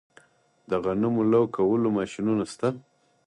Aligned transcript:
د 0.69 0.71
غنمو 0.83 1.23
لو 1.31 1.43
کولو 1.55 1.87
ماشینونه 1.97 2.43
شته 2.51 2.69